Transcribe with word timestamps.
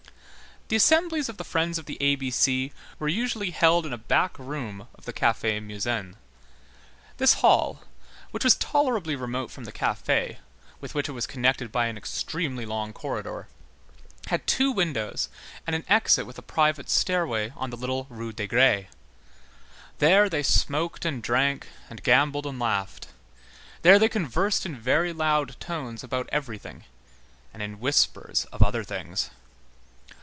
The 0.69 0.77
assemblies 0.77 1.27
of 1.27 1.35
the 1.35 1.43
Friends 1.43 1.77
of 1.77 1.85
the 1.85 1.97
A 1.99 2.15
B 2.15 2.31
C 2.31 2.71
were 2.97 3.09
usually 3.09 3.51
held 3.51 3.85
in 3.85 3.91
a 3.91 3.97
back 3.97 4.39
room 4.39 4.87
of 4.95 5.03
the 5.03 5.11
Café 5.11 5.61
Musain. 5.61 6.15
This 7.17 7.33
hall, 7.41 7.83
which 8.29 8.45
was 8.45 8.55
tolerably 8.55 9.17
remote 9.17 9.51
from 9.51 9.65
the 9.65 9.73
café, 9.73 10.37
with 10.79 10.95
which 10.95 11.09
it 11.09 11.11
was 11.11 11.27
connected 11.27 11.73
by 11.73 11.87
an 11.87 11.97
extremely 11.97 12.65
long 12.65 12.93
corridor, 12.93 13.49
had 14.27 14.47
two 14.47 14.71
windows 14.71 15.27
and 15.67 15.75
an 15.75 15.83
exit 15.89 16.25
with 16.25 16.37
a 16.37 16.41
private 16.41 16.89
stairway 16.89 17.51
on 17.57 17.69
the 17.69 17.75
little 17.75 18.07
Rue 18.09 18.31
des 18.31 18.47
Grès. 18.47 18.85
There 19.99 20.29
they 20.29 20.41
smoked 20.41 21.03
and 21.03 21.21
drank, 21.21 21.67
and 21.89 22.01
gambled 22.01 22.45
and 22.45 22.57
laughed. 22.57 23.07
There 23.81 23.99
they 23.99 24.07
conversed 24.07 24.65
in 24.65 24.77
very 24.77 25.11
loud 25.11 25.59
tones 25.59 26.01
about 26.01 26.29
everything, 26.31 26.85
and 27.53 27.61
in 27.61 27.81
whispers 27.81 28.45
of 28.53 28.63
other 28.63 28.85
things. 28.85 29.31